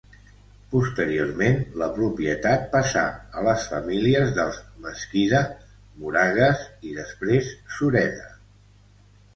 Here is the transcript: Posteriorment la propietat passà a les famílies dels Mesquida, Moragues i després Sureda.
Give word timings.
Posteriorment 0.69 1.59
la 1.81 1.89
propietat 1.97 2.65
passà 2.71 3.03
a 3.41 3.45
les 3.49 3.67
famílies 3.75 4.33
dels 4.41 4.59
Mesquida, 4.87 5.43
Moragues 6.03 6.67
i 6.91 6.97
després 7.01 7.55
Sureda. 7.79 8.31